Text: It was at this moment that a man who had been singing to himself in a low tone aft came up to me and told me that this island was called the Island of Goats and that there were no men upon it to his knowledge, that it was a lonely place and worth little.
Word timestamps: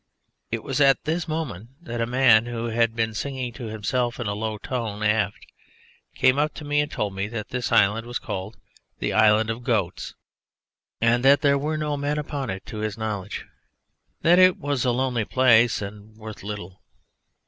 It 0.49 0.63
was 0.63 0.81
at 0.81 1.03
this 1.03 1.27
moment 1.27 1.83
that 1.85 2.01
a 2.01 2.07
man 2.07 2.47
who 2.47 2.69
had 2.69 2.95
been 2.95 3.13
singing 3.13 3.53
to 3.53 3.65
himself 3.67 4.19
in 4.19 4.25
a 4.25 4.33
low 4.33 4.57
tone 4.57 5.03
aft 5.03 5.45
came 6.15 6.39
up 6.39 6.55
to 6.55 6.65
me 6.65 6.79
and 6.79 6.89
told 6.91 7.13
me 7.13 7.27
that 7.27 7.49
this 7.49 7.71
island 7.71 8.07
was 8.07 8.17
called 8.17 8.57
the 8.97 9.13
Island 9.13 9.51
of 9.51 9.61
Goats 9.63 10.15
and 10.99 11.23
that 11.23 11.41
there 11.41 11.59
were 11.59 11.77
no 11.77 11.97
men 11.97 12.17
upon 12.17 12.49
it 12.49 12.65
to 12.65 12.79
his 12.79 12.97
knowledge, 12.97 13.45
that 14.23 14.39
it 14.39 14.57
was 14.57 14.83
a 14.85 14.91
lonely 14.91 15.23
place 15.23 15.83
and 15.83 16.17
worth 16.17 16.41
little. 16.41 16.81